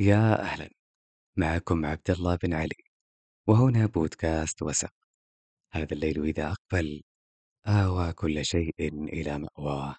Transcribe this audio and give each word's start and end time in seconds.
يا 0.00 0.40
أهلا 0.42 0.70
معكم 1.36 1.86
عبد 1.86 2.10
الله 2.10 2.36
بن 2.36 2.54
علي 2.54 2.84
وهنا 3.48 3.86
بودكاست 3.86 4.62
وسق. 4.62 4.92
هذا 5.72 5.92
الليل 5.92 6.24
إذا 6.24 6.52
أقبل 6.52 7.02
آوى 7.66 8.12
كل 8.12 8.44
شيء 8.44 8.74
إلى 8.80 9.38
مأواه. 9.38 9.96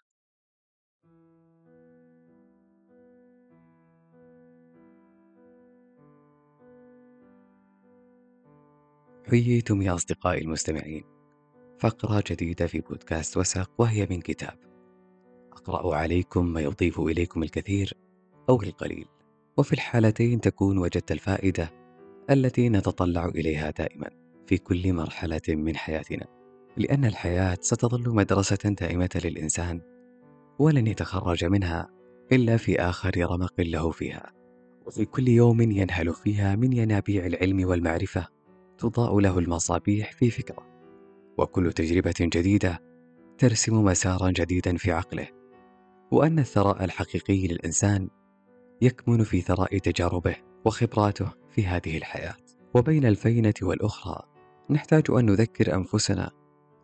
حييتم 9.30 9.82
يا 9.82 9.96
أصدقائي 9.96 10.42
المستمعين. 10.42 11.04
فقرة 11.80 12.24
جديدة 12.28 12.68
في 12.68 12.80
بودكاست 12.80 13.38
وسق 13.38 13.72
وهي 13.78 14.08
من 14.10 14.22
كتاب. 14.22 14.60
أقرأ 15.52 15.96
عليكم 15.96 16.54
ما 16.54 16.62
يضيف 16.62 17.00
إليكم 17.00 17.44
الكثير 17.44 17.94
أو 18.50 18.62
القليل. 18.62 19.19
وفي 19.60 19.74
الحالتين 19.74 20.42
تكون 20.42 20.78
وجدت 20.78 21.12
الفائدة 21.12 21.72
التي 22.30 22.70
نتطلع 22.70 23.26
إليها 23.26 23.72
دائما 23.72 24.10
في 24.48 24.58
كل 24.58 24.94
مرحلة 24.94 25.42
من 25.50 25.76
حياتنا 25.76 26.26
لأن 26.78 27.06
الحياة 27.06 27.58
ستظل 27.62 28.16
مدرسة 28.16 28.70
دائمة 28.80 29.22
للإنسان 29.26 29.82
ولن 30.60 30.88
يتخرج 30.88 31.46
منها 31.46 31.90
إلا 32.32 32.58
في 32.58 32.82
آخر 32.82 33.12
رمق 33.18 33.54
له 33.62 33.92
فيها 33.92 34.32
وفي 34.86 35.06
كل 35.06 35.28
يوم 35.28 35.62
ينهل 35.62 36.14
فيها 36.14 36.56
من 36.56 36.74
ينابيع 36.74 37.26
العلم 37.26 37.68
والمعرفة 37.68 38.28
تضاء 38.78 39.20
له 39.20 39.40
المصابيح 39.40 40.12
في 40.12 40.30
فكرة 40.30 40.68
وكل 41.38 41.74
تجربة 41.74 42.16
جديدة 42.22 42.80
ترسم 43.38 43.84
مسارا 43.84 44.32
جديدا 44.32 44.78
في 44.78 44.92
عقله 44.92 45.28
وأن 46.12 46.40
الثراء 46.40 46.84
الحقيقي 46.84 47.48
للإنسان 47.48 48.10
يكمن 48.82 49.24
في 49.24 49.42
ثراء 49.42 49.78
تجاربه 49.78 50.36
وخبراته 50.66 51.30
في 51.50 51.68
هذه 51.68 51.98
الحياة. 51.98 52.36
وبين 52.74 53.06
الفينة 53.06 53.54
والأخرى 53.62 54.22
نحتاج 54.70 55.04
أن 55.10 55.26
نذكر 55.26 55.76
أنفسنا 55.76 56.32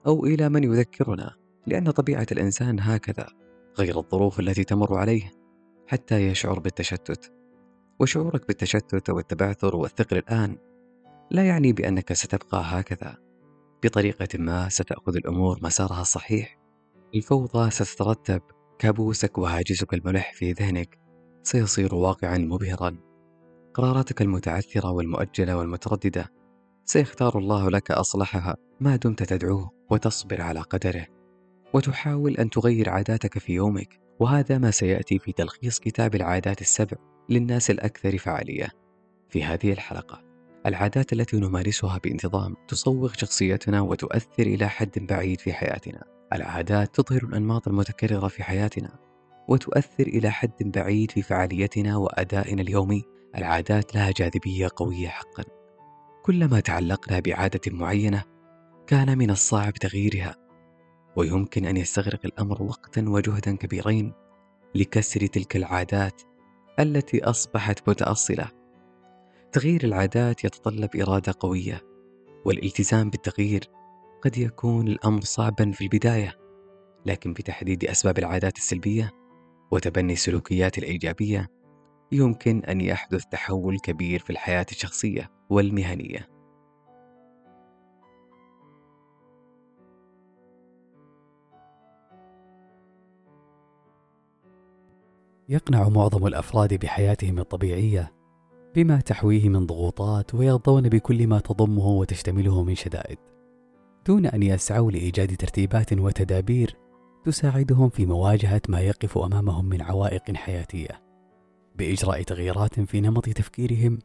أو 0.08 0.26
إلى 0.26 0.50
من 0.50 0.64
يذكرنا 0.64 1.36
لأن 1.68 1.92
طبيعة 1.92 2.28
الإنسان 2.32 2.80
هكذا 2.80 3.28
غير 3.80 4.00
الظروف 4.00 4.40
التي 4.40 4.64
تمر 4.64 4.98
عليه 4.98 5.32
حتى 5.88 6.28
يشعر 6.28 6.60
بالتشتت. 6.60 7.34
وشعورك 8.00 8.48
بالتشتت 8.48 9.10
والتبعثر 9.10 9.76
والثقل 9.76 10.18
الآن 10.18 10.58
لا 11.32 11.48
يعني 11.48 11.74
بأنك 11.74 12.14
ستبقى 12.14 12.62
هكذا. 12.66 13.18
بطريقة 13.84 14.28
ما 14.40 14.70
ستأخذ 14.70 15.16
الأمور 15.16 15.60
مسارها 15.62 16.02
الصحيح. 16.02 16.60
الفوضى 17.16 17.72
ستترتب 17.72 18.42
كابوسك 18.80 19.38
وهاجسك 19.38 19.94
الملح 19.94 20.34
في 20.34 20.52
ذهنك 20.52 21.05
سيصير 21.46 21.96
واقعا 21.96 22.38
مبهرا. 22.38 22.98
قراراتك 23.74 24.22
المتعثرة 24.22 24.92
والمؤجلة 24.92 25.58
والمترددة. 25.58 26.32
سيختار 26.86 27.38
الله 27.38 27.70
لك 27.70 27.92
أصلحها. 27.92 28.56
ما 28.80 28.96
دمت 28.96 29.24
تدعوه 29.24 29.72
وتصبر 29.92 30.42
على 30.42 30.60
قدره. 30.60 31.06
وتحاول 31.74 32.38
أن 32.38 32.50
تغير 32.50 32.90
عاداتك 32.90 33.38
في 33.38 33.54
يومك. 33.54 34.00
وهذا 34.20 34.58
ما 34.58 34.72
سيأتي 34.72 35.20
في 35.20 35.32
تلخيص 35.32 35.80
كتاب 35.80 36.16
العادات 36.16 36.62
السبع 36.62 36.98
للناس 37.30 37.72
الأكثر 37.72 38.18
فعالية. 38.18 38.68
في 39.30 39.44
هذه 39.44 39.72
الحلقة 39.72 40.22
العادات 40.66 41.14
التي 41.14 41.38
نمارسها 41.38 41.98
بانتظام 41.98 42.56
تصوغ 42.68 43.14
شخصيتنا 43.14 43.82
وتؤثر 43.82 44.44
إلى 44.44 44.68
حد 44.70 44.92
بعيد 45.10 45.40
في 45.42 45.54
حياتنا. 45.54 46.04
العادات 46.34 46.96
تظهر 46.96 47.24
الأنماط 47.24 47.68
المتكررة 47.68 48.28
في 48.28 48.44
حياتنا. 48.44 49.05
وتؤثر 49.48 50.08
إلى 50.08 50.30
حد 50.30 50.54
بعيد 50.60 51.12
في 51.12 51.22
فعاليتنا 51.22 51.98
وأدائنا 51.98 52.62
اليومي 52.62 53.04
العادات 53.38 53.96
لها 53.96 54.12
جاذبية 54.12 54.70
قوية 54.76 55.08
حقا. 55.08 55.44
كلما 56.24 56.60
تعلقنا 56.60 57.20
بعادة 57.20 57.62
معينة 57.68 58.24
كان 58.88 59.18
من 59.18 59.30
الصعب 59.30 59.74
تغييرها. 59.74 60.36
ويمكن 61.16 61.66
أن 61.66 61.78
يستغرق 61.78 62.20
الأمر 62.26 62.64
وقتا 62.64 63.06
وجهدا 63.08 63.56
كبيرين 63.56 64.14
لكسر 64.76 65.26
تلك 65.26 65.56
العادات 65.56 66.22
التي 66.80 67.24
أصبحت 67.24 67.90
متأصلة. 67.90 68.48
تغيير 69.52 69.84
العادات 69.84 70.44
يتطلب 70.44 70.96
إرادة 70.96 71.34
قوية 71.40 71.82
والالتزام 72.46 73.10
بالتغيير 73.10 73.64
قد 74.22 74.38
يكون 74.38 74.88
الأمر 74.88 75.22
صعبا 75.22 75.72
في 75.72 75.82
البداية. 75.82 76.38
لكن 77.06 77.34
بتحديد 77.34 77.86
أسباب 77.86 78.18
العادات 78.18 78.58
السلبية 78.58 79.12
وتبني 79.72 80.14
السلوكيات 80.14 80.78
الإيجابية 80.78 81.48
يمكن 82.12 82.60
أن 82.60 82.82
يحدث 82.82 83.26
تحول 83.26 83.80
كبير 83.80 84.20
في 84.20 84.30
الحياة 84.30 84.66
الشخصية 84.72 85.32
والمهنية. 85.50 86.36
يقنع 95.50 95.90
معظم 95.90 96.28
الأفراد 96.28 96.74
بحياتهم 96.74 97.40
الطبيعية 97.40 98.12
بما 98.76 99.00
تحويه 99.00 99.50
من 99.50 99.66
ضغوطات 99.66 100.36
ويرضون 100.36 100.90
بكل 100.90 101.28
ما 101.28 101.40
تضمه 101.40 101.88
وتشتمله 101.88 102.64
من 102.64 102.76
شدائد 102.76 103.18
دون 104.08 104.26
أن 104.26 104.44
يسعوا 104.44 104.92
لإيجاد 104.92 105.36
ترتيبات 105.36 105.94
وتدابير 105.94 106.78
تساعدهم 107.26 107.90
في 107.90 108.06
مواجهة 108.06 108.62
ما 108.70 108.80
يقف 108.80 109.18
أمامهم 109.18 109.66
من 109.66 109.82
عوائق 109.82 110.36
حياتية 110.36 111.02
بإجراء 111.76 112.24
تغييرات 112.24 112.80
في 112.80 113.02
نمط 113.02 113.30
تفكيرهم 113.30 114.00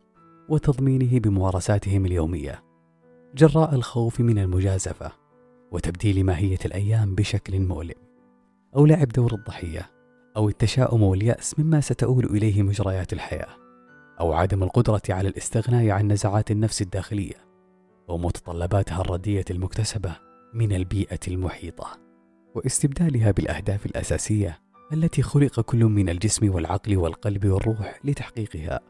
وتضمينه 0.48 1.18
بممارساتهم 1.18 2.06
اليومية. 2.06 2.64
جراء 3.34 3.74
الخوف 3.74 4.20
من 4.20 4.38
المجازفة 4.38 5.12
وتبديل 5.72 6.24
ماهية 6.24 6.58
الأيام 6.64 7.14
بشكل 7.14 7.60
مؤلم 7.60 7.94
أو 8.76 8.86
لعب 8.86 9.08
دور 9.08 9.34
الضحية 9.34 9.90
أو 10.36 10.48
التشاؤم 10.48 11.02
واليأس 11.02 11.58
مما 11.58 11.80
ستؤول 11.80 12.24
إليه 12.24 12.62
مجريات 12.62 13.12
الحياة 13.12 13.56
أو 14.20 14.32
عدم 14.32 14.62
القدرة 14.62 15.02
على 15.10 15.28
الاستغناء 15.28 15.90
عن 15.90 16.12
نزعات 16.12 16.50
النفس 16.50 16.82
الداخلية 16.82 17.44
ومتطلباتها 18.08 19.00
الردية 19.00 19.44
المكتسبة 19.50 20.16
من 20.54 20.72
البيئة 20.72 21.20
المحيطة. 21.28 22.09
واستبدالها 22.54 23.30
بالأهداف 23.30 23.86
الأساسية 23.86 24.60
التي 24.92 25.22
خلق 25.22 25.60
كل 25.60 25.84
من 25.84 26.08
الجسم 26.08 26.54
والعقل 26.54 26.96
والقلب 26.96 27.46
والروح 27.46 28.00
لتحقيقها. 28.04 28.80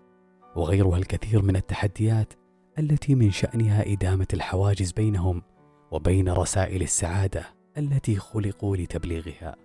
وغيرها 0.56 0.97
الكثير 0.97 1.43
من 1.43 1.56
التحديات 1.56 2.32
التي 2.78 3.15
من 3.15 3.31
شأنها 3.31 3.93
إدامة 3.93 4.26
الحواجز 4.34 4.93
بينهم 4.93 5.43
وبين 5.91 6.28
رسائل 6.28 6.82
السعادة 6.82 7.44
التي 7.78 8.16
خلقوا 8.16 8.76
لتبليغها. 8.76 9.56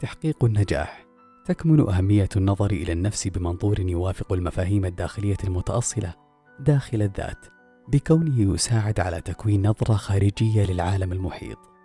تحقيق 0.00 0.44
النجاح 0.44 1.06
تكمن 1.46 1.88
أهمية 1.88 2.28
النظر 2.36 2.70
إلى 2.70 2.92
النفس 2.92 3.28
بمنظور 3.28 3.80
يوافق 3.80 4.32
المفاهيم 4.32 4.84
الداخلية 4.84 5.36
المتأصلة 5.44 6.14
داخل 6.60 7.02
الذات 7.02 7.46
بكونه 7.88 8.54
يساعد 8.54 9.00
على 9.00 9.20
تكوين 9.20 9.66
نظرة 9.66 9.94
خارجية 9.94 10.64
للعالم 10.66 11.12
المحيط. 11.12 11.75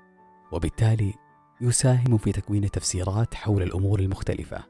وبالتالي 0.51 1.13
يساهم 1.61 2.17
في 2.17 2.31
تكوين 2.31 2.71
تفسيرات 2.71 3.33
حول 3.33 3.63
الأمور 3.63 3.99
المختلفة 3.99 4.63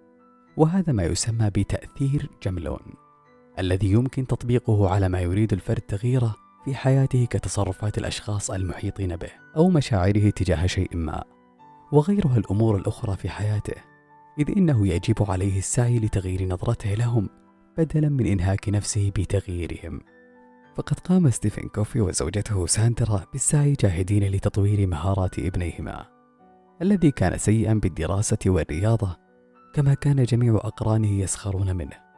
وهذا 0.58 0.94
ما 0.94 1.04
يسمى 1.04 1.50
بتأثير 1.50 2.30
جملون 2.44 2.80
الذي 3.60 3.92
يمكن 3.92 4.28
تطبيقه 4.28 4.90
على 4.90 5.10
ما 5.10 5.20
يريد 5.20 5.54
الفرد 5.54 5.82
تغييره 5.82 6.36
في 6.66 6.76
حياته 6.76 7.26
كتصرفات 7.26 7.98
الأشخاص 7.98 8.52
المحيطين 8.52 9.16
به 9.16 9.32
أو 9.56 9.70
مشاعره 9.70 10.30
تجاه 10.30 10.68
شيء 10.68 10.98
ما 10.98 11.24
وغيرها 11.92 12.38
الأمور 12.38 12.78
الأخرى 12.78 13.16
في 13.16 13.30
حياته 13.30 13.92
إذ 14.40 14.58
إنه 14.58 14.88
يجب 14.88 15.32
عليه 15.32 15.58
السعي 15.58 16.00
لتغيير 16.00 16.48
نظرته 16.48 16.94
لهم 16.94 17.30
بدلا 17.78 18.10
من 18.10 18.28
إنهاك 18.28 18.70
نفسه 18.70 19.12
بتغييرهم. 19.16 20.02
فقد 20.76 21.00
قام 21.00 21.30
ستيفن 21.30 21.68
كوفي 21.68 22.02
وزوجته 22.02 22.66
ساندرا 22.66 23.26
بالسعي 23.32 23.74
جاهدين 23.74 24.24
لتطوير 24.24 24.88
مهارات 24.88 25.40
ابنيهما 25.40 26.06
الذي 26.82 27.12
كان 27.12 27.38
سيئا 27.38 27.74
بالدراسة 27.74 28.38
والرياضة 28.46 29.18
كما 29.74 29.94
كان 29.94 30.24
جميع 30.24 30.56
أقرانه 30.56 31.12
يسخرون 31.12 31.76
منه. 31.76 32.12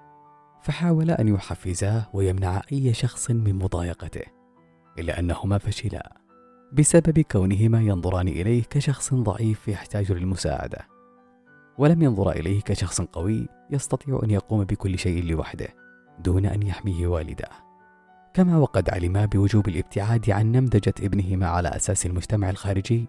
فحاول 0.64 1.12
أن 1.12 1.28
يحفزاه 1.28 2.10
ويمنع 2.14 2.62
أي 2.72 2.94
شخص 2.94 3.32
من 3.32 3.56
مضايقته 3.56 4.24
إلا 5.00 5.20
أنهما 5.20 5.58
فشلا 5.58 6.18
بسبب 6.74 7.20
كونهما 7.20 7.82
ينظران 7.82 8.28
إليه 8.28 8.64
كشخص 8.64 9.14
ضعيف 9.14 9.68
يحتاج 9.68 10.12
للمساعدة 10.12 10.88
ولم 11.78 12.02
ينظر 12.02 12.32
إليه 12.32 12.62
كشخص 12.62 13.02
قوي 13.02 13.48
يستطيع 13.72 14.20
أن 14.24 14.30
يقوم 14.30 14.64
بكل 14.64 15.00
شيء 15.00 15.24
لوحده 15.24 15.68
دون 16.20 16.46
أن 16.46 16.64
يحميه 16.64 17.08
والداه 17.08 17.73
كما 18.34 18.58
وقد 18.58 18.90
علما 18.90 19.26
بوجوب 19.26 19.68
الابتعاد 19.68 20.30
عن 20.30 20.52
نمذجة 20.52 20.94
ابنهما 21.02 21.48
على 21.48 21.70
أساس 21.70 22.06
المجتمع 22.06 22.50
الخارجي 22.50 23.08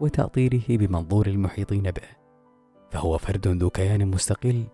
وتأطيره 0.00 0.62
بمنظور 0.68 1.26
المحيطين 1.26 1.82
به 1.82 2.08
فهو 2.90 3.18
فرد 3.18 3.48
ذو 3.48 3.70
كيان 3.70 4.08
مستقل 4.08 4.64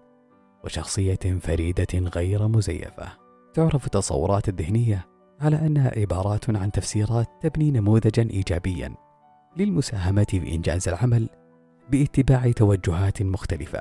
وشخصية 0.65 1.39
فريدة 1.41 1.95
غير 1.95 2.49
مزيفة. 2.49 3.09
تعرف 3.55 3.87
التصورات 3.87 4.49
الذهنية 4.49 5.07
على 5.41 5.57
أنها 5.57 5.99
عبارات 5.99 6.57
عن 6.57 6.73
تفسيرات 6.73 7.29
تبني 7.41 7.71
نموذجا 7.71 8.23
إيجابيا 8.23 8.95
للمساهمة 9.57 10.27
في 10.29 10.55
إنجاز 10.55 10.89
العمل 10.89 11.29
باتباع 11.91 12.51
توجهات 12.51 13.23
مختلفة. 13.23 13.81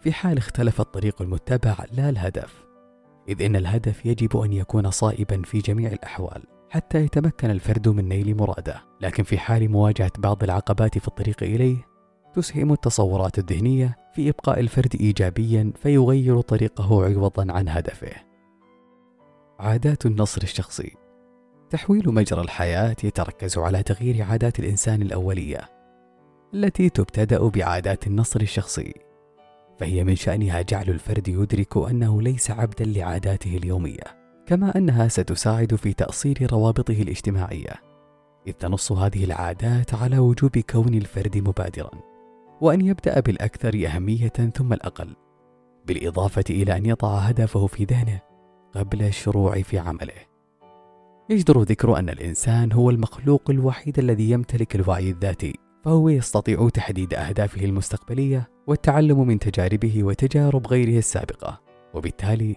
في 0.00 0.12
حال 0.12 0.38
اختلف 0.38 0.80
الطريق 0.80 1.22
المتبع 1.22 1.76
لا 1.92 2.08
الهدف 2.08 2.69
إذ 3.30 3.42
إن 3.42 3.56
الهدف 3.56 4.06
يجب 4.06 4.36
أن 4.36 4.52
يكون 4.52 4.90
صائبا 4.90 5.42
في 5.42 5.58
جميع 5.58 5.92
الأحوال 5.92 6.42
حتى 6.70 6.98
يتمكن 6.98 7.50
الفرد 7.50 7.88
من 7.88 8.08
نيل 8.08 8.36
مراده. 8.36 8.82
لكن 9.00 9.22
في 9.22 9.38
حال 9.38 9.70
مواجهة 9.70 10.12
بعض 10.18 10.42
العقبات 10.42 10.98
في 10.98 11.08
الطريق 11.08 11.42
إليه 11.42 11.76
تسهم 12.34 12.72
التصورات 12.72 13.38
الذهنية 13.38 13.96
في 14.14 14.28
إبقاء 14.28 14.60
الفرد 14.60 14.96
إيجابيا 15.00 15.72
فيغير 15.82 16.40
طريقه 16.40 17.04
عوضا 17.04 17.52
عن 17.52 17.68
هدفه. 17.68 18.12
عادات 19.58 20.06
النصر 20.06 20.42
الشخصي. 20.42 20.96
تحويل 21.70 22.14
مجرى 22.14 22.40
الحياة 22.40 22.96
يتركز 23.04 23.58
على 23.58 23.82
تغيير 23.82 24.22
عادات 24.22 24.58
الإنسان 24.58 25.02
الأولية 25.02 25.60
التي 26.54 26.88
تبتدأ 26.88 27.48
بعادات 27.48 28.06
النصر 28.06 28.40
الشخصي. 28.40 28.94
فهي 29.80 30.04
من 30.04 30.16
شأنها 30.16 30.62
جعل 30.62 30.88
الفرد 30.88 31.28
يدرك 31.28 31.76
أنه 31.76 32.22
ليس 32.22 32.50
عبدا 32.50 32.84
لعاداته 32.84 33.56
اليومية 33.56 34.20
كما 34.46 34.76
أنها 34.76 35.08
ستساعد 35.08 35.74
في 35.74 35.92
تأصيل 35.92 36.46
روابطه 36.52 37.02
الاجتماعية. 37.02 37.72
إذ 38.46 38.52
تنص 38.52 38.92
هذه 38.92 39.24
العادات 39.24 39.94
على 39.94 40.18
وجوب 40.18 40.58
كون 40.58 40.94
الفرد 40.94 41.38
مبادرا 41.38 41.90
وأن 42.60 42.80
يبدأ 42.80 43.20
بالأكثر 43.20 43.86
أهمية 43.86 44.52
ثم 44.56 44.72
الأقل 44.72 45.16
بالإضافة 45.86 46.44
إلى 46.50 46.76
أن 46.76 46.86
يضع 46.86 47.18
هدفه 47.18 47.66
في 47.66 47.84
ذهنه 47.84 48.20
قبل 48.74 49.02
الشروع 49.02 49.62
في 49.62 49.78
عمله. 49.78 50.30
يجدر 51.30 51.62
ذكر 51.62 51.98
أن 51.98 52.08
الإنسان 52.08 52.72
هو 52.72 52.90
المخلوق 52.90 53.50
الوحيد 53.50 53.98
الذي 53.98 54.30
يمتلك 54.30 54.76
الوعي 54.76 55.10
الذاتي 55.10 55.54
فهو 55.84 56.08
يستطيع 56.08 56.68
تحديد 56.68 57.14
أهدافه 57.14 57.64
المستقبلية 57.64 58.48
والتعلم 58.70 59.26
من 59.26 59.38
تجاربه 59.38 60.04
وتجارب 60.04 60.66
غيره 60.66 60.98
السابقة 60.98 61.60
وبالتالي 61.94 62.56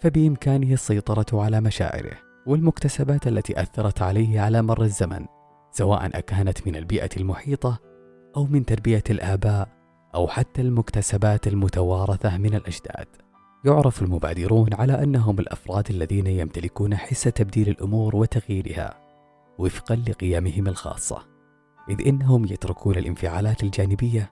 فبإمكانه 0.00 0.72
السيطرة 0.72 1.42
على 1.42 1.60
مشاعره 1.60 2.12
والمكتسبات 2.46 3.26
التي 3.26 3.60
أثرت 3.62 4.02
عليه 4.02 4.40
على 4.40 4.62
مر 4.62 4.82
الزمن 4.82 5.26
سواء 5.70 6.06
أكانت 6.18 6.66
من 6.66 6.76
البيئة 6.76 7.08
المحيطة 7.16 7.78
أو 8.36 8.44
من 8.44 8.64
تربية 8.64 9.02
الآباء 9.10 9.68
أو 10.14 10.28
حتى 10.28 10.62
المكتسبات 10.62 11.46
المتوارثة 11.46 12.38
من 12.38 12.54
الأجداد. 12.54 13.06
يعرف 13.64 14.02
المبادرون 14.02 14.74
على 14.74 15.02
أنهم 15.02 15.38
الأفراد 15.38 15.90
الذين 15.90 16.26
يمتلكون 16.26 16.96
حس 16.96 17.22
تبديل 17.22 17.68
الأمور 17.68 18.16
وتغييرها 18.16 18.94
وفقا 19.58 19.96
لقيمهم 19.96 20.68
الخاصة 20.68 21.22
إذ 21.90 22.08
إنهم 22.08 22.44
يتركون 22.44 22.94
الانفعالات 22.96 23.62
الجانبية 23.62 24.30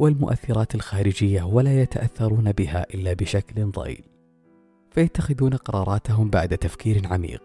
والمؤثرات 0.00 0.74
الخارجية 0.74 1.42
ولا 1.42 1.82
يتأثرون 1.82 2.52
بها 2.52 2.86
إلا 2.94 3.12
بشكل 3.12 3.70
ضئيل. 3.70 4.04
فيتخذون 4.90 5.54
قراراتهم 5.54 6.30
بعد 6.30 6.58
تفكير 6.58 7.06
عميق. 7.06 7.42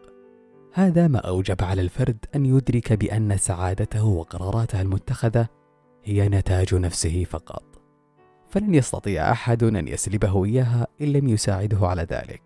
هذا 0.74 1.08
ما 1.08 1.20
أوجب 1.20 1.64
على 1.64 1.82
الفرد 1.82 2.26
أن 2.36 2.46
يدرك 2.46 2.94
بأن 2.94 3.38
سعادته 3.38 4.06
وقراراته 4.06 4.82
المتخذة 4.82 5.48
هي 6.04 6.30
نتاج 6.30 6.76
نفسه 6.76 7.24
فقط. 7.24 7.64
فلن 8.50 8.74
يستطيع 8.76 9.32
أحد 9.32 9.64
أن 9.64 9.88
يسلبه 9.88 10.46
إياها 10.46 10.88
إن 11.02 11.08
لم 11.08 11.28
يساعده 11.28 11.88
على 11.88 12.02
ذلك. 12.02 12.42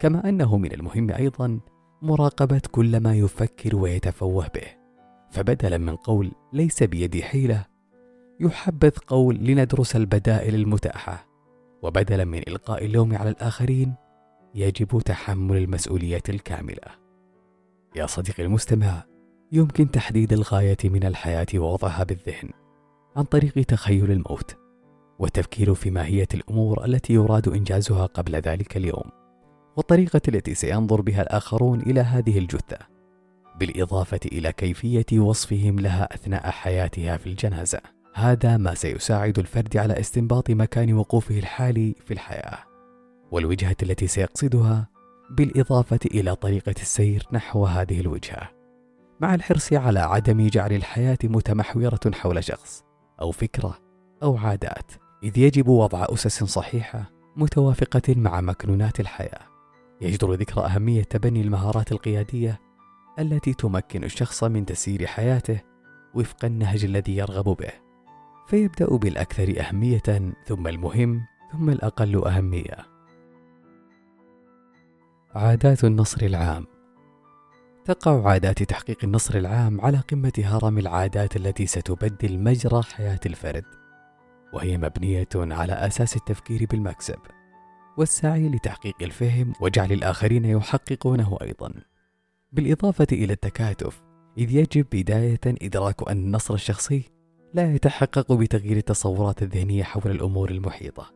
كما 0.00 0.28
أنه 0.28 0.56
من 0.56 0.72
المهم 0.72 1.10
أيضا 1.10 1.60
مراقبة 2.02 2.62
كل 2.70 3.00
ما 3.00 3.14
يفكر 3.14 3.76
ويتفوه 3.76 4.46
به. 4.54 4.66
فبدلا 5.30 5.78
من 5.78 5.96
قول 5.96 6.32
ليس 6.52 6.82
بيدي 6.82 7.22
حيلة 7.22 7.73
يحبذ 8.40 8.90
قول 9.06 9.36
لندرس 9.36 9.96
البدائل 9.96 10.54
المتاحة. 10.54 11.26
وبدلا 11.82 12.24
من 12.24 12.38
إلقاء 12.48 12.84
اللوم 12.84 13.16
على 13.16 13.30
الآخرين 13.30 13.94
يجب 14.54 15.00
تحمل 15.04 15.56
المسؤولية 15.56 16.22
الكاملة. 16.28 17.04
يا 17.96 18.06
صديقي 18.06 18.42
المستمع 18.42 19.04
يمكن 19.52 19.90
تحديد 19.90 20.32
الغاية 20.32 20.76
من 20.84 21.04
الحياة 21.04 21.46
ووضعها 21.54 22.04
بالذهن 22.04 22.50
عن 23.16 23.24
طريق 23.24 23.54
تخيل 23.54 24.10
الموت 24.10 24.56
والتفكير 25.18 25.74
في 25.74 25.90
ماهية 25.90 26.28
الأمور 26.34 26.84
التي 26.84 27.12
يراد 27.12 27.48
إنجازها 27.48 28.06
قبل 28.06 28.34
ذلك 28.34 28.76
اليوم 28.76 29.10
والطريقة 29.76 30.20
التي 30.28 30.54
سينظر 30.54 31.00
بها 31.00 31.22
الآخرون 31.22 31.80
إلى 31.80 32.00
هذه 32.00 32.38
الجثة 32.38 32.78
بالإضافة 33.60 34.20
إلى 34.32 34.52
كيفية 34.52 35.20
وصفهم 35.20 35.80
لها 35.80 36.14
أثناء 36.14 36.50
حياتها 36.50 37.16
في 37.16 37.26
الجنازة. 37.26 37.80
هذا 38.16 38.56
ما 38.56 38.74
سيساعد 38.74 39.38
الفرد 39.38 39.76
على 39.76 40.00
استنباط 40.00 40.50
مكان 40.50 40.94
وقوفه 40.94 41.38
الحالي 41.38 41.94
في 42.04 42.14
الحياة. 42.14 42.58
والوجهة 43.30 43.76
التي 43.82 44.06
سيقصدها 44.06 44.88
بالإضافة 45.30 45.98
إلى 46.06 46.34
طريقة 46.34 46.74
السير 46.80 47.26
نحو 47.32 47.66
هذه 47.66 48.00
الوجهة. 48.00 48.50
مع 49.20 49.34
الحرص 49.34 49.72
على 49.72 50.00
عدم 50.00 50.46
جعل 50.46 50.72
الحياة 50.72 51.18
متمحورة 51.24 52.00
حول 52.12 52.44
شخص 52.44 52.84
أو 53.20 53.30
فكرة 53.30 53.78
أو 54.22 54.36
عادات 54.36 54.92
إذ 55.22 55.38
يجب 55.38 55.68
وضع 55.68 56.06
أسس 56.08 56.44
صحيحة 56.44 57.10
متوافقة 57.36 58.14
مع 58.16 58.40
مكنونات 58.40 59.00
الحياة. 59.00 59.42
يجدر 60.00 60.32
ذكر 60.32 60.64
أهمية 60.64 61.02
تبني 61.02 61.40
المهارات 61.40 61.92
القيادية 61.92 62.60
التي 63.18 63.54
تمكن 63.54 64.04
الشخص 64.04 64.44
من 64.44 64.66
تسيير 64.66 65.06
حياته 65.06 65.60
وفق 66.14 66.44
النهج 66.44 66.84
الذي 66.84 67.16
يرغب 67.16 67.44
به. 67.44 67.83
فيبدأ 68.46 68.96
بالأكثر 68.96 69.60
أهمية 69.60 70.34
ثم 70.46 70.66
المهم 70.66 71.26
ثم 71.52 71.70
الأقل 71.70 72.24
أهمية. 72.24 72.76
عادات 75.34 75.84
النصر 75.84 76.26
العام. 76.26 76.66
تقع 77.84 78.30
عادات 78.30 78.62
تحقيق 78.62 78.98
النصر 79.04 79.38
العام 79.38 79.80
على 79.80 79.98
قمة 79.98 80.32
هرم 80.38 80.78
العادات 80.78 81.36
التي 81.36 81.66
ستبدل 81.66 82.38
مجرى 82.38 82.82
حياة 82.82 83.20
الفرد 83.26 83.64
وهي 84.52 84.78
مبنية 84.78 85.28
على 85.34 85.72
أساس 85.72 86.16
التفكير 86.16 86.66
بالمكسب 86.70 87.18
والسعي 87.96 88.48
لتحقيق 88.48 88.94
الفهم 89.02 89.52
وجعل 89.60 89.92
الآخرين 89.92 90.44
يحققونه 90.44 91.38
أيضا. 91.42 91.72
بالإضافة 92.52 93.06
إلى 93.12 93.32
التكاتف 93.32 94.02
إذ 94.38 94.56
يجب 94.56 94.86
بداية 94.92 95.40
إدراك 95.46 96.08
أن 96.08 96.16
النصر 96.16 96.54
الشخصي 96.54 97.13
لا 97.54 97.74
يتحقق 97.74 98.32
بتغيير 98.32 98.76
التصورات 98.76 99.42
الذهنية 99.42 99.82
حول 99.82 100.12
الأمور 100.12 100.50
المحيطة 100.50 101.12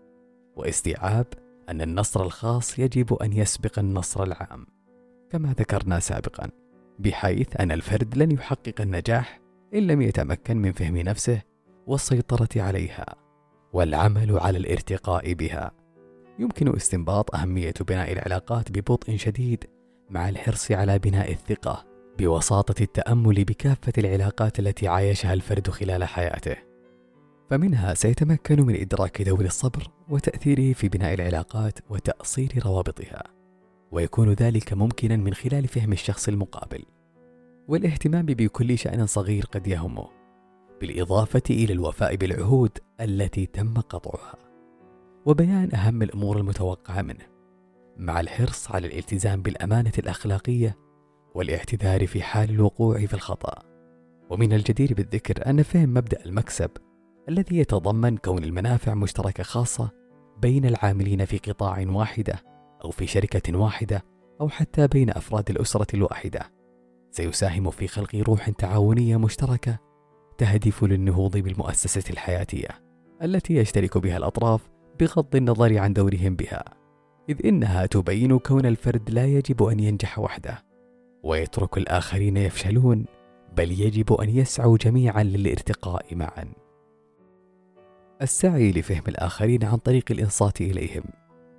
واستيعاب 0.57 1.27
أن 1.69 1.83
النصر 1.83 2.23
الخاص 2.23 2.79
يجب 2.79 3.15
أن 3.15 3.33
يسبق 3.33 3.79
النصر 3.79 4.23
العام 4.23 4.67
كما 5.31 5.53
ذكرنا 5.53 6.01
سابقا 6.01 6.51
بحيث 6.99 7.61
أن 7.61 7.73
الفرد 7.73 8.17
لن 8.17 8.31
يحقق 8.31 8.81
النجاح 8.81 9.41
إن 9.75 9.87
لم 9.87 10.03
يتمكن 10.03 10.57
من 10.57 10.73
فهم 10.73 10.97
نفسه 10.97 11.43
والسيطرة 11.87 12.63
عليها 12.63 13.15
والعمل 13.73 14.39
على 14.39 14.59
الارتقاء 14.59 15.33
بها. 15.33 15.71
يمكن 16.39 16.77
استنباط 16.77 17.35
أهمية 17.35 17.75
بناء 17.81 18.13
العلاقات 18.13 18.73
ببطء 18.73 19.17
شديد 19.17 19.65
مع 20.11 20.29
الحرص 20.29 20.73
على 20.73 20.99
بناء 20.99 21.33
الثقة 21.33 21.88
بوساطة 22.19 22.83
التأمل 22.83 23.45
بكافة 23.45 23.93
العلاقات 23.99 24.59
التي 24.59 24.89
عايشها 24.89 25.35
الفرد 25.35 25.71
خلال 25.71 26.05
حياته. 26.05 26.57
فمنها 27.51 27.95
سيتمكن 27.95 28.67
من 28.67 28.81
إدراك 28.81 29.23
دور 29.23 29.45
الصبر 29.45 29.89
وتأثيره 30.09 30.73
في 30.73 30.89
بناء 30.89 31.15
العلاقات 31.15 31.79
وتأصيل 31.91 32.63
روابطها 32.67 33.23
ويكون 33.93 34.33
ذلك 34.33 34.73
ممكنا 34.73 35.17
من 35.17 35.35
خلال 35.35 35.69
فهم 35.69 35.93
الشخص 35.93 36.29
المقابل 36.29 36.85
والاهتمام 37.69 38.27
بكل 38.27 38.79
شأن 38.79 39.07
صغير 39.07 39.47
قد 39.47 39.67
يهمه 39.67 40.09
بالإضافة 40.81 41.43
إلى 41.51 41.73
الوفاء 41.73 42.17
بالعهود 42.17 42.79
التي 43.01 43.47
تم 43.47 43.75
قطعها 43.75 44.35
وبيان 45.27 45.75
أهم 45.75 46.03
الأمور 46.03 46.39
المتوقعة 46.39 47.03
منه 47.03 47.27
مع 47.97 48.21
الحرص 48.21 48.71
على 48.71 48.87
الالتزام 48.87 49.43
بالأمانة 49.43 49.93
الأخلاقية 49.99 50.77
والاعتذار 51.35 52.07
في 52.07 52.23
حال 52.23 52.51
الوقوع 52.51 53.07
في 53.07 53.15
الخطأ. 53.15 53.63
ومن 54.31 54.53
الجدير 54.53 54.95
بالذكر 54.95 55.51
أن 55.51 55.63
فهم 55.63 55.95
مبدأ 55.95 56.25
المكسب 56.27 56.71
الذي 57.29 57.59
يتضمن 57.59 58.17
كون 58.17 58.45
المنافع 58.45 58.95
مشتركة 58.95 59.43
خاصة 59.43 59.91
بين 60.43 60.67
العاملين 60.67 61.25
في 61.25 61.39
قطاع 61.39 61.85
واحدة 61.89 62.35
أو 62.85 62.91
في 62.91 63.07
شركة 63.07 63.59
واحدة 63.59 64.05
أو 64.41 64.49
حتى 64.49 64.87
بين 64.87 65.11
أفراد 65.11 65.51
الأسرة 65.51 65.87
الواحدة. 65.95 66.53
سيساهم 67.11 67.71
في 67.71 67.87
خلق 67.87 68.15
روح 68.15 68.51
تعاونية 68.51 69.17
مشتركة 69.17 69.79
تهدف 70.39 70.85
للنهوض 70.85 71.37
بالمؤسسة 71.37 72.11
الحياتية 72.11 72.69
التي 73.23 73.55
يشترك 73.55 73.99
بها 73.99 74.17
الأطراف 74.17 74.71
بغض 75.01 75.37
النظر 75.37 75.79
عن 75.79 75.93
دورهم 75.93 76.37
بها. 76.37 76.65
إذ 77.29 77.47
إنها 77.47 77.87
تبين 77.87 78.39
كون 78.39 78.67
الفرد 78.67 79.11
لا 79.11 79.27
يجب 79.27 79.63
أن 79.63 79.81
ينجح 79.81 80.19
وحده. 80.19 80.68
ويترك 81.23 81.79
الآخرين 81.79 82.37
يفشلون 82.37 83.05
بل 83.57 83.81
يجب 83.81 84.13
أن 84.13 84.29
يسعوا 84.31 84.77
جميعا 84.77 85.23
للارتقاء 85.23 86.15
معا. 86.15 86.53
السعي 88.23 88.73
لفهم 88.73 89.03
الآخرين 89.09 89.65
عن 89.65 89.77
طريق 89.77 90.05
الإنصات 90.11 90.61
إليهم 90.61 91.03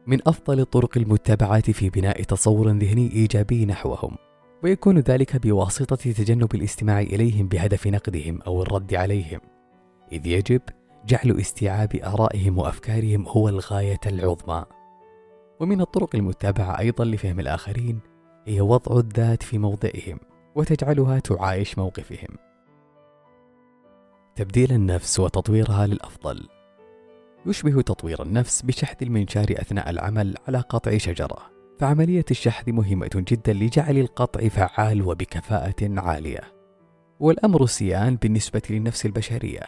من 0.07 0.19
أفضل 0.27 0.59
الطرق 0.59 0.97
المتبعة 0.97 1.71
في 1.71 1.89
بناء 1.89 2.23
تصور 2.23 2.69
ذهني 2.69 3.11
إيجابي 3.11 3.65
نحوهم 3.65 4.15
ويكون 4.63 4.99
ذلك 4.99 5.47
بواسطة 5.47 5.95
تجنب 5.95 6.55
الاستماع 6.55 7.01
إليهم 7.01 7.47
بهدف 7.47 7.87
نقدهم 7.87 8.41
أو 8.41 8.61
الرد 8.61 8.93
عليهم. 8.93 9.39
إذ 10.11 10.27
يجب 10.27 10.61
جعل 11.05 11.39
استيعاب 11.39 11.95
آرائهم 11.95 12.57
وأفكارهم 12.57 13.27
هو 13.27 13.49
الغاية 13.49 13.99
العظمى. 14.05 14.65
ومن 15.59 15.81
الطرق 15.81 16.15
المتبعة 16.15 16.79
أيضا 16.79 17.05
لفهم 17.05 17.39
الآخرين 17.39 17.99
هي 18.49 18.61
وضع 18.61 18.99
الذات 18.99 19.43
في 19.43 19.57
موضعهم 19.57 20.19
وتجعلها 20.55 21.19
تعايش 21.19 21.77
موقفهم. 21.77 22.37
تبديل 24.35 24.71
النفس 24.71 25.19
وتطويرها 25.19 25.87
للأفضل. 25.87 26.47
يشبه 27.45 27.81
تطوير 27.81 28.23
النفس 28.23 28.61
بشحذ 28.61 28.95
المنشار 29.01 29.45
أثناء 29.51 29.89
العمل 29.89 30.35
على 30.47 30.59
قطع 30.59 30.97
شجرة. 30.97 31.37
فعملية 31.79 32.25
الشحذ 32.31 32.71
مهمة 32.71 33.09
جدا 33.15 33.53
لجعل 33.53 33.97
القطع 33.97 34.47
فعال 34.47 35.01
وبكفاءة 35.01 35.99
عالية. 35.99 36.41
والأمر 37.19 37.63
السيان 37.63 38.15
بالنسبة 38.15 38.61
للنفس 38.69 39.05
البشرية 39.05 39.63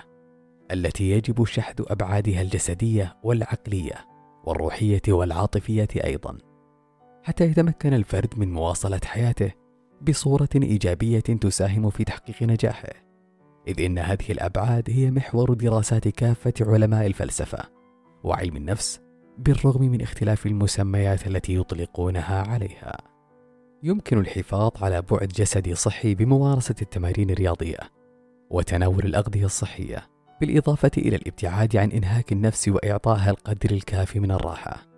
التي 0.72 1.12
يجب 1.12 1.46
شحذ 1.46 1.84
أبعادها 1.88 2.42
الجسدية 2.42 3.18
والعقلية 3.24 4.06
والروحية 4.44 5.02
والعاطفية 5.08 5.88
أيضا. 6.04 6.51
حتى 7.24 7.44
يتمكن 7.44 7.94
الفرد 7.94 8.34
من 8.38 8.54
مواصلة 8.54 9.00
حياته 9.06 9.52
بصورة 10.02 10.50
إيجابية 10.56 11.20
تساهم 11.20 11.90
في 11.90 12.04
تحقيق 12.04 12.44
نجاحه 12.44 12.90
إذ 13.68 13.82
إن 13.82 14.00
هذه 14.00 14.32
الأبعاد 14.32 14.90
هي 14.90 15.12
محور 15.12 15.54
دراسات 15.54 16.08
كافة 16.08 16.54
علماء 16.62 17.08
الفلسفة 17.08 17.60
وعلم 18.24 18.56
النفس 18.56 19.02
بالرغم 19.38 19.82
من 19.82 20.02
اختلاف 20.02 20.46
المسميات 20.46 21.28
التي 21.28 21.56
يطلقونها 21.56 22.42
عليها. 22.48 22.98
يمكن 23.84 24.18
الحفاظ 24.18 24.72
على 24.82 25.02
بعد 25.02 25.28
جسدي 25.28 25.76
صحي 25.76 26.16
بممارسة 26.16 26.76
التمارين 26.82 27.30
الرياضية 27.30 27.80
وتناول 28.50 29.06
الأغذية 29.06 29.46
الصحية 29.46 30.08
بالإضافة 30.42 30.92
إلى 30.98 31.16
الابتعاد 31.16 31.76
عن 31.78 31.92
إنهاك 31.92 32.32
النفس 32.32 32.68
وإعطائها 32.68 33.30
القدر 33.30 33.72
الكافي 33.72 34.20
من 34.20 34.32
الراحة. 34.32 34.91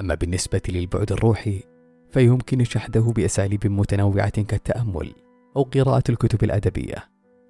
أما 0.00 0.14
بالنسبة 0.14 0.62
للبعد 0.68 1.12
الروحي 1.12 1.62
فيمكن 2.10 2.64
شحذه 2.64 3.12
بأساليب 3.16 3.66
متنوعة 3.66 4.42
كالتأمل 4.42 5.12
أو 5.56 5.62
قراءة 5.62 6.02
الكتب 6.08 6.44
الأدبية 6.44 6.94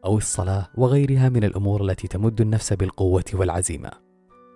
أو 0.05 0.17
الصلاة 0.17 0.69
وغيرها 0.77 1.29
من 1.29 1.45
الأمور 1.45 1.85
التي 1.85 2.09
تمد 2.09 2.41
النفس 2.41 2.73
بالقوة 2.73 3.25
والعزيمة. 3.35 3.91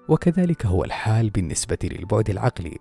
وكذلك 0.08 0.66
هو 0.66 0.84
الحال 0.84 1.30
بالنسبة 1.30 1.78
للبعد 1.84 2.30
العقلي 2.30 2.78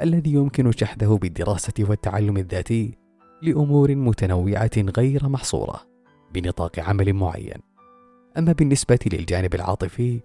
الذي 0.00 0.32
يمكن 0.32 0.72
شحذه 0.72 1.18
بالدراسة 1.22 1.72
والتعلم 1.78 2.36
الذاتي 2.36 2.98
لأمور 3.42 3.94
متنوعة 3.94 4.70
غير 4.76 5.28
محصورة 5.28 5.80
بنطاق 6.34 6.78
عمل 6.78 7.12
معين. 7.12 7.60
أما 8.38 8.52
بالنسبة 8.52 8.98
للجانب 9.12 9.54
العاطفي 9.54 10.20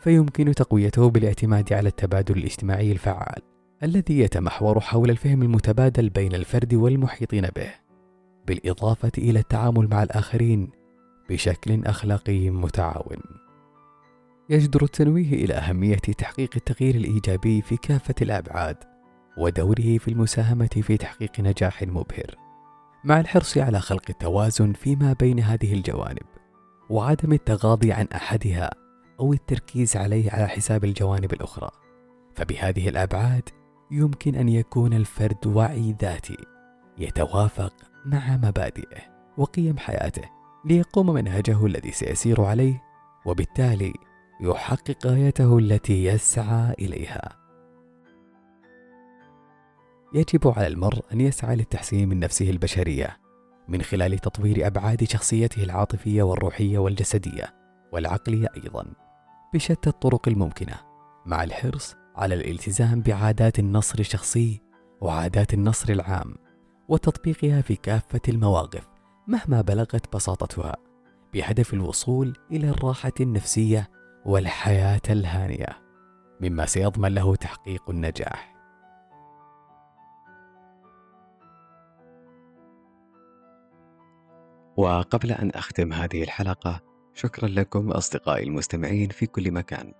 فيمكن 0.00 0.54
تقويته 0.54 1.10
بالاعتماد 1.10 1.72
على 1.72 1.88
التبادل 1.88 2.38
الاجتماعي 2.38 2.92
الفعال 2.92 3.42
الذي 3.82 4.18
يتمحور 4.18 4.80
حول 4.80 5.10
الفهم 5.10 5.42
المتبادل 5.42 6.10
بين 6.10 6.34
الفرد 6.34 6.74
والمحيطين 6.74 7.48
به 7.56 7.70
بالإضافة 8.46 9.12
إلى 9.18 9.38
التعامل 9.38 9.88
مع 9.88 10.02
الآخرين 10.02 10.70
بشكل 11.30 11.84
أخلاقي 11.84 12.50
متعاون. 12.50 13.18
يجدر 14.50 14.82
التنويه 14.82 15.32
إلى 15.32 15.54
أهمية 15.54 15.96
تحقيق 15.96 16.50
التغيير 16.56 16.94
الإيجابي 16.94 17.62
في 17.62 17.76
كافة 17.76 18.14
الأبعاد 18.22 18.76
ودوره 19.38 19.98
في 19.98 20.08
المساهمة 20.08 20.66
في 20.82 20.96
تحقيق 20.96 21.40
نجاح 21.40 21.82
مبهر 21.82 22.34
مع 23.04 23.20
الحرص 23.20 23.58
على 23.58 23.80
خلق 23.80 24.04
التوازن 24.10 24.72
فيما 24.72 25.12
بين 25.12 25.40
هذه 25.40 25.74
الجوانب 25.74 26.26
وعدم 26.90 27.32
التغاضي 27.32 27.92
عن 27.92 28.06
أحدها 28.14 28.70
أو 29.20 29.32
التركيز 29.32 29.96
عليه 29.96 30.30
على 30.30 30.48
حساب 30.48 30.84
الجوانب 30.84 31.32
الأخرى. 31.32 31.70
فبهذه 32.34 32.88
الأبعاد 32.88 33.48
يمكن 33.90 34.34
أن 34.34 34.48
يكون 34.48 34.92
الفرد 34.92 35.46
وعي 35.46 35.96
ذاتي 36.00 36.36
يتوافق 36.98 37.72
مع 38.06 38.36
مبادئه 38.36 39.00
وقيم 39.38 39.78
حياته 39.78 40.30
ليقوم 40.64 41.10
منهجه 41.10 41.66
الذي 41.66 41.90
سيسير 41.90 42.42
عليه 42.42 42.82
وبالتالي 43.26 43.92
يحقق 44.40 45.06
غايته 45.06 45.58
التي 45.58 46.04
يسعى 46.04 46.74
إليها. 46.78 47.36
يجب 50.14 50.48
على 50.48 50.66
المرء 50.66 51.04
أن 51.12 51.20
يسعى 51.20 51.56
للتحسين 51.56 52.08
من 52.08 52.20
نفسه 52.20 52.50
البشرية 52.50 53.16
من 53.68 53.82
خلال 53.82 54.18
تطوير 54.18 54.66
أبعاد 54.66 55.04
شخصيته 55.04 55.62
العاطفية 55.62 56.22
والروحية 56.22 56.78
والجسدية 56.78 57.54
والعقلية 57.92 58.48
أيضا 58.56 58.86
بشتى 59.54 59.90
الطرق 59.90 60.28
الممكنة 60.28 60.74
مع 61.26 61.44
الحرص 61.44 61.96
على 62.16 62.34
الالتزام 62.34 63.00
بعادات 63.00 63.58
النصر 63.58 63.98
الشخصي 63.98 64.62
وعادات 65.00 65.54
النصر 65.54 65.92
العام 65.92 66.34
وتطبيقها 66.88 67.60
في 67.60 67.76
كافة 67.76 68.20
المواقف 68.28 68.88
مهما 69.26 69.60
بلغت 69.60 70.16
بساطتها 70.16 70.76
بهدف 71.34 71.74
الوصول 71.74 72.36
إلى 72.50 72.70
الراحة 72.70 73.12
النفسية 73.20 73.90
والحياة 74.24 75.00
الهانية. 75.10 75.82
مما 76.40 76.66
سيضمن 76.66 77.14
له 77.14 77.36
تحقيق 77.36 77.90
النجاح. 77.90 78.54
وقبل 84.76 85.32
أن 85.32 85.50
أختم 85.50 85.92
هذه 85.92 86.22
الحلقة 86.22 86.80
شكرا 87.14 87.48
لكم 87.48 87.90
أصدقائي 87.90 88.44
المستمعين 88.44 89.08
في 89.08 89.26
كل 89.26 89.52
مكان. 89.52 89.92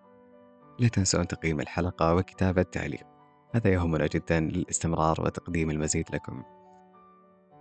لا 0.81 0.89
تنسوا 0.89 1.21
أن 1.21 1.27
تقييم 1.27 1.61
الحلقة 1.61 2.15
وكتابة 2.15 2.63
تعليق 2.63 3.07
هذا 3.55 3.71
يهمنا 3.71 4.07
جدا 4.07 4.41
للاستمرار 4.41 5.21
وتقديم 5.21 5.71
المزيد 5.71 6.05
لكم. 6.15 6.43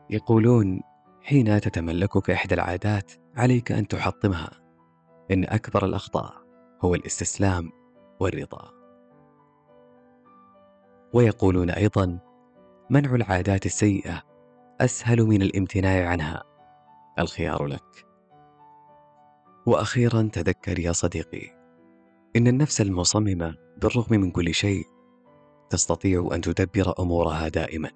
يقولون 0.10 0.82
حين 1.22 1.62
تتملكك 1.62 2.30
إحدى 2.30 2.56
العادات 2.56 3.12
عليك 3.36 3.72
أن 3.72 3.88
تحطمها. 3.88 4.50
إن 5.32 5.44
أكبر 5.44 5.86
الأخطاء 5.86 6.34
هو 6.82 6.96
الاستسلام 6.96 7.72
والرضا. 8.20 8.72
ويقولون 11.14 11.70
أيضا 11.70 12.20
منع 12.90 13.16
العادات 13.16 13.66
السيئة 13.66 14.24
أسهل 14.82 15.24
من 15.24 15.42
الامتناع 15.42 16.10
عنها. 16.10 16.44
الخيار 17.20 17.66
لك. 17.66 18.06
وأخيرا 19.66 20.30
تذكر 20.34 20.80
يا 20.80 20.92
صديقي 20.92 21.59
إن 22.36 22.48
النفس 22.48 22.82
المصممة 22.82 23.56
بالرغم 23.82 24.22
من 24.22 24.32
كل 24.32 24.54
شيء 24.54 24.84
تستطيع 25.70 26.30
أن 26.34 26.42
تدبر 26.42 26.94
أمورها 27.00 27.48
دائما. 27.48 27.92